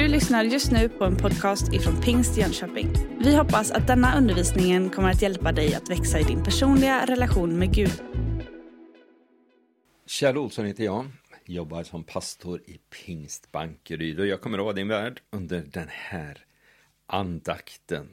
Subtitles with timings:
[0.00, 2.92] Du lyssnar just nu på en podcast ifrån Pingst Jönköping.
[3.18, 7.58] Vi hoppas att denna undervisning kommer att hjälpa dig att växa i din personliga relation
[7.58, 8.02] med Gud.
[10.06, 11.06] Kjell Olsson heter jag,
[11.44, 15.88] jobbar som pastor i Pingst Bankeryd och jag kommer att vara din värd under den
[15.90, 16.44] här
[17.06, 18.08] andakten.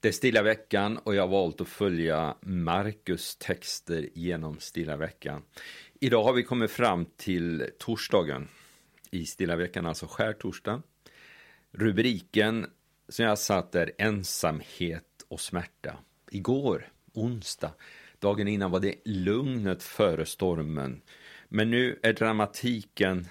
[0.00, 5.42] Det är stilla veckan och jag har valt att följa Markus texter genom stilla veckan.
[6.00, 8.48] Idag har vi kommit fram till torsdagen
[9.10, 10.82] i stilla veckan, alltså skärtorsdagen.
[11.70, 12.66] Rubriken
[13.08, 15.98] som jag satt är ensamhet och smärta.
[16.30, 17.72] Igår, onsdag,
[18.18, 21.02] dagen innan var det lugnet före stormen.
[21.48, 23.28] Men nu är dramatiken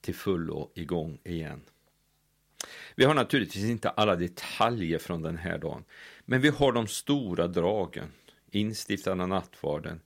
[0.00, 1.62] till fullo igång igen.
[2.94, 5.84] Vi har naturligtvis inte alla detaljer från den här dagen,
[6.24, 8.12] men vi har de stora dragen.
[8.54, 10.00] instiftande av nattvarden,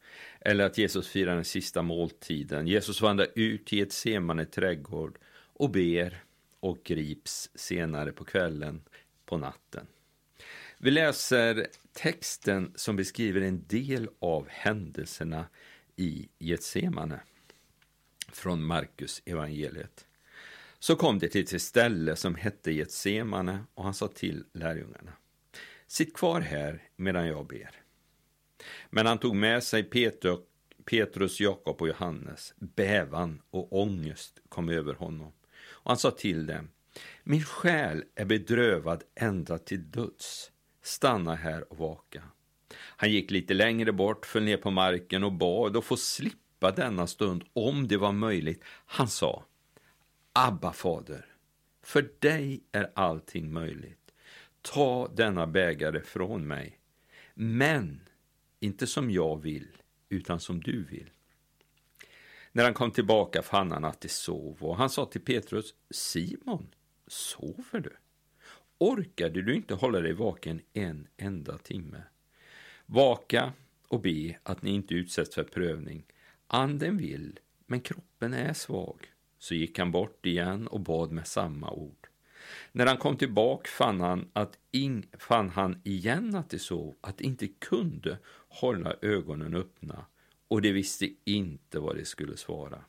[0.46, 2.66] eller att Jesus firar den sista måltiden.
[2.66, 5.18] Jesus vandrar ut i ett semane trädgård
[5.52, 6.24] och ber
[6.60, 8.82] och grips senare på kvällen,
[9.24, 9.86] på natten.
[10.78, 15.46] Vi läser texten som beskriver en del av händelserna
[15.96, 17.20] i Getsemane
[18.32, 20.06] från Markus evangeliet.
[20.78, 25.12] Så kom det till ett ställe som hette Getsemane och han sa till lärjungarna.
[25.86, 27.85] Sitt kvar här medan jag ber.
[28.96, 30.38] Men han tog med sig Peter,
[30.84, 32.54] Petrus, Jakob och Johannes.
[32.56, 35.32] Bävan och ångest kom över honom.
[35.58, 36.70] Och han sa till dem,
[37.24, 40.50] min själ är bedrövad ända till döds.
[40.82, 42.22] Stanna här och vaka.
[42.74, 47.06] Han gick lite längre bort, föll ner på marken och bad att få slippa denna
[47.06, 48.64] stund om det var möjligt.
[48.86, 49.44] Han sa,
[50.32, 51.26] Abba fader,
[51.82, 54.12] för dig är allting möjligt.
[54.62, 56.78] Ta denna bägare från mig.
[57.34, 58.00] Men
[58.60, 59.68] inte som jag vill,
[60.08, 61.10] utan som du vill.
[62.52, 66.74] När han kom tillbaka fann han att de sov och han sa till Petrus, Simon,
[67.06, 67.96] sover du?
[68.78, 72.02] Orkade du inte hålla dig vaken en enda timme?
[72.86, 73.52] Vaka
[73.88, 76.04] och be att ni inte utsätts för prövning.
[76.46, 79.12] Anden vill, men kroppen är svag.
[79.38, 82.08] Så gick han bort igen och bad med samma ord.
[82.72, 87.18] När han kom tillbaka fann han, att ing, fann han igen att de sov, att
[87.18, 88.18] de inte kunde
[88.48, 90.06] hålla ögonen öppna
[90.48, 92.80] och de visste inte vad de skulle svara.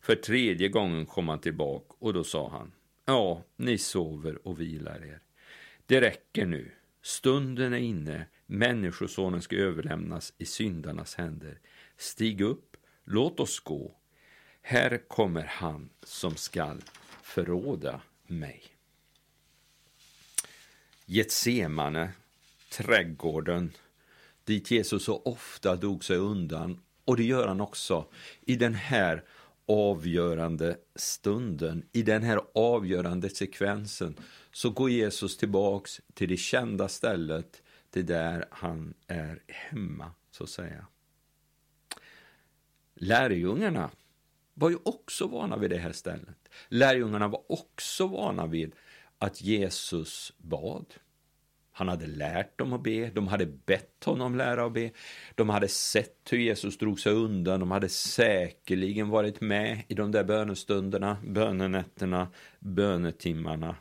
[0.00, 2.72] För tredje gången kom han tillbaka och då sa han,
[3.04, 5.20] ja, ni sover och vilar er.
[5.86, 6.70] Det räcker nu,
[7.02, 11.58] stunden är inne, Människosonen ska överlämnas i syndarnas händer.
[11.96, 13.96] Stig upp, låt oss gå.
[14.62, 16.82] Här kommer han som skall
[17.22, 18.62] förråda mig.
[21.06, 22.12] Getsemane,
[22.70, 23.72] trädgården,
[24.44, 28.06] dit Jesus så ofta dog sig undan och det gör han också
[28.40, 29.24] i den här
[29.66, 34.16] avgörande stunden, i den här avgörande sekvensen,
[34.52, 40.50] så går Jesus tillbaks till det kända stället, till där han är hemma, så att
[40.50, 40.86] säga.
[42.94, 43.90] Lärjungarna
[44.58, 46.48] var ju också vana vid det här stället.
[46.68, 48.74] Lärjungarna var också vana vid
[49.18, 50.94] att Jesus bad.
[51.72, 54.90] Han hade lärt dem att be, de hade bett honom lära att be,
[55.34, 60.12] de hade sett hur Jesus drog sig undan, de hade säkerligen varit med i de
[60.12, 62.28] där bönestunderna, bönenätterna,
[62.58, 63.76] bönetimmarna.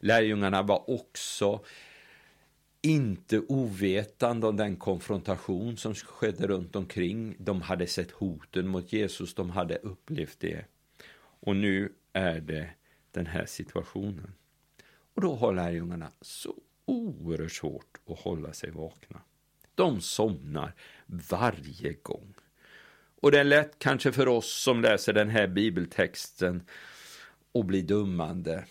[0.00, 1.60] Lärjungarna var också
[2.82, 7.36] inte ovetande om den konfrontation som skedde runt omkring.
[7.38, 10.64] De hade sett hoten mot Jesus, de hade upplevt det.
[11.40, 12.70] Och nu är det
[13.10, 14.32] den här situationen.
[15.14, 19.20] Och då har lärjungarna så oerhört svårt att hålla sig vakna.
[19.74, 20.74] De somnar
[21.06, 22.34] varje gång.
[23.20, 26.62] Och det är lätt kanske för oss som läser den här bibeltexten
[27.54, 28.64] att bli dummande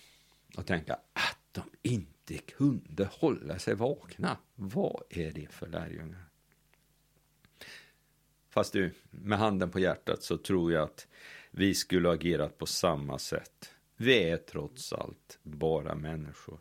[0.58, 4.38] och tänka att de inte kunde hålla sig vakna.
[4.56, 6.26] Vad är det för lärjungar?
[8.50, 11.08] Fast du, med handen på hjärtat så tror jag att
[11.52, 13.74] vi skulle agerat på samma sätt.
[13.98, 16.60] Vi är trots allt bara människor.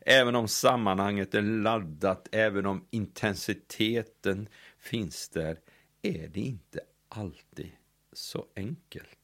[0.00, 4.48] Även om sammanhanget är laddat, även om intensiteten
[4.78, 5.58] finns där,
[6.02, 7.70] är det inte alltid
[8.12, 9.21] så enkelt.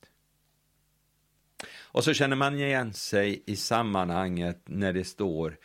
[1.90, 5.56] Och så känner man igen sig i sammanhanget när det står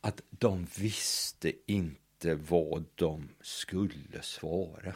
[0.00, 4.94] att de visste inte vad de skulle svara.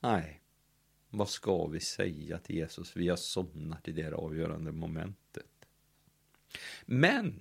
[0.00, 0.40] Nej,
[1.10, 2.96] vad ska vi säga till Jesus?
[2.96, 5.66] Vi har somnat i det avgörande momentet.
[6.86, 7.40] Men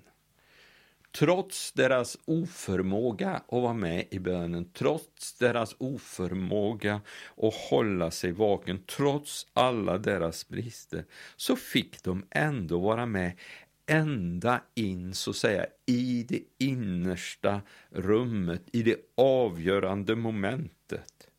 [1.20, 7.02] trots deras oförmåga att vara med i bönen, trots deras oförmåga
[7.38, 11.06] att hålla sig vaken, trots alla deras brister,
[11.36, 13.40] så fick de ändå vara med
[13.86, 21.30] ända in så att säga i det innersta rummet, i det avgörande momentet.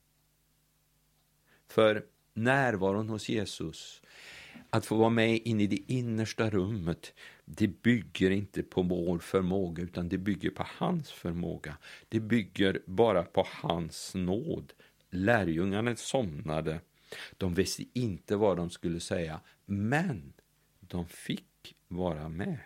[1.69, 2.05] För
[2.35, 4.03] närvaron hos Jesus,
[4.71, 7.13] att få vara med in i det innersta rummet,
[7.50, 11.77] det bygger inte på vår förmåga utan det bygger på hans förmåga.
[12.09, 14.73] Det bygger bara på hans nåd.
[15.11, 16.81] Lärjungarna somnade.
[17.37, 20.33] De visste inte vad de skulle säga, men
[20.81, 22.59] de fick vara med.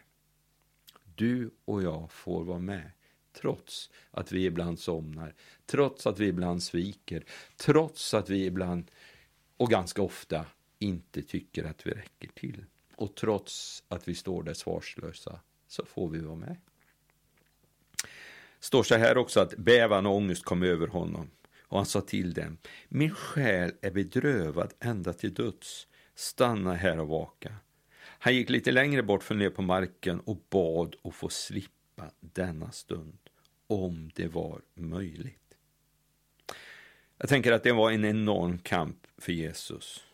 [1.15, 2.91] Du och jag får vara med
[3.33, 5.35] trots att vi ibland somnar,
[5.67, 7.25] trots att vi ibland sviker,
[7.57, 8.91] trots att vi ibland
[9.57, 10.47] och ganska ofta
[10.79, 12.65] inte tycker att vi räcker till.
[13.03, 16.57] Och trots att vi står där svarslösa så får vi vara med.
[18.61, 22.35] står så här också att bävan och ångest kom över honom och han sa till
[22.35, 22.59] dem,
[22.89, 27.55] min själ är bedrövad ända till döds, stanna här och vaka.
[28.01, 32.71] Han gick lite längre bort för ner på marken och bad att få slippa denna
[32.71, 33.19] stund,
[33.67, 35.57] om det var möjligt.
[37.19, 40.05] Jag tänker att det var en enorm kamp för Jesus.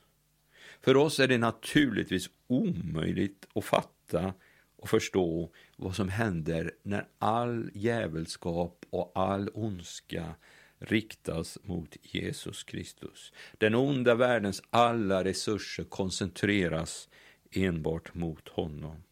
[0.81, 4.35] För oss är det naturligtvis omöjligt att fatta
[4.77, 10.35] och förstå vad som händer när all djävulskap och all ondska
[10.79, 13.33] riktas mot Jesus Kristus.
[13.59, 17.09] Den onda världens alla resurser koncentreras
[17.51, 19.03] enbart mot honom.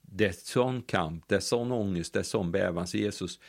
[0.00, 2.86] Det är sån kamp, det är sån ångest, det är sån bävan.
[2.86, 3.40] Så Jesus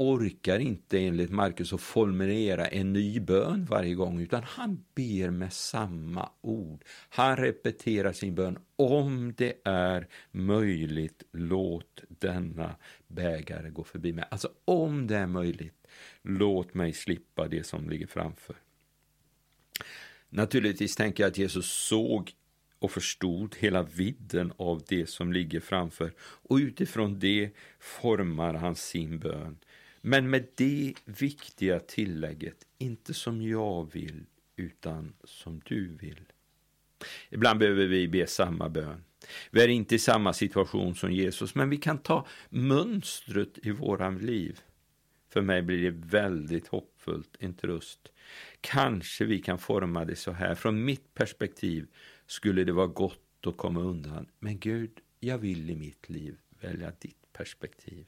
[0.00, 5.52] orkar inte enligt Markus att formulera en ny bön varje gång, utan han ber med
[5.52, 6.84] samma ord.
[7.08, 8.58] Han repeterar sin bön.
[8.76, 12.76] Om det är möjligt, låt denna
[13.08, 14.24] bägare gå förbi mig.
[14.30, 15.86] Alltså, om det är möjligt,
[16.22, 18.56] låt mig slippa det som ligger framför.
[20.28, 22.32] Naturligtvis tänker jag att Jesus såg
[22.78, 27.50] och förstod hela vidden av det som ligger framför och utifrån det
[27.80, 29.58] formar han sin bön.
[30.00, 34.24] Men med det viktiga tillägget, inte som jag vill,
[34.56, 36.24] utan som du vill.
[37.30, 39.04] Ibland behöver vi be samma bön.
[39.50, 44.10] Vi är inte i samma situation som Jesus, men vi kan ta mönstret i våra
[44.10, 44.60] liv.
[45.32, 48.12] För mig blir det väldigt hoppfullt, en tröst.
[48.60, 50.54] Kanske vi kan forma det så här.
[50.54, 51.86] Från mitt perspektiv
[52.26, 54.26] skulle det vara gott att komma undan.
[54.38, 58.06] Men Gud, jag vill i mitt liv välja ditt perspektiv.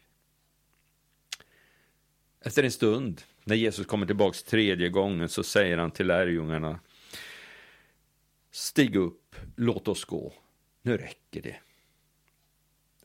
[2.44, 6.80] Efter en stund, när Jesus kommer tillbaks tredje gången, så säger han till lärjungarna
[8.50, 10.32] Stig upp, låt oss gå.
[10.82, 11.56] Nu räcker det.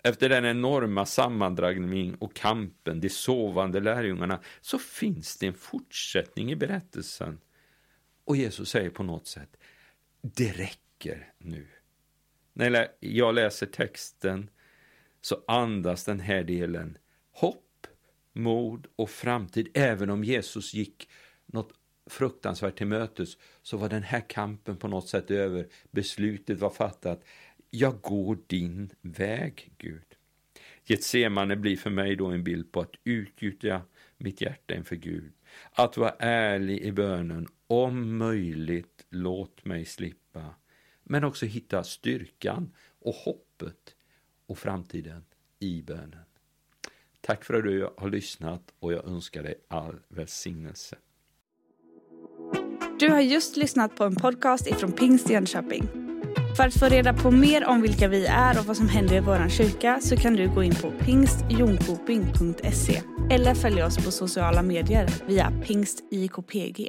[0.03, 6.55] Efter den enorma sammandragningen och kampen, de sovande lärjungarna, så finns det en fortsättning i
[6.55, 7.39] berättelsen.
[8.23, 9.57] Och Jesus säger på något sätt,
[10.21, 11.67] det räcker nu.
[12.53, 14.49] När jag läser texten
[15.21, 16.97] så andas den här delen
[17.31, 17.66] hopp
[18.37, 19.67] mod och framtid.
[19.73, 21.09] Även om Jesus gick
[21.45, 21.73] något
[22.09, 25.67] fruktansvärt till mötes så var den här kampen på något sätt över.
[25.91, 27.23] Beslutet var fattat.
[27.69, 30.03] Jag går din väg, Gud.
[30.85, 33.81] Getsemane blir för mig då en bild på att utgjuta
[34.17, 35.33] mitt hjärta inför Gud.
[35.71, 40.55] Att vara ärlig i bönen, om möjligt låt mig slippa.
[41.03, 43.95] Men också hitta styrkan och hoppet
[44.45, 45.25] och framtiden
[45.59, 46.26] i bönen.
[47.27, 50.95] Tack för att du har lyssnat och jag önskar dig all välsignelse.
[52.99, 55.87] Du har just lyssnat på en podcast ifrån Pingst Jönköping.
[56.57, 59.19] För att få reda på mer om vilka vi är och vad som händer i
[59.19, 65.09] vår kyrka så kan du gå in på pingstjonkoping.se eller följa oss på sociala medier
[65.27, 66.87] via pingstjkpg.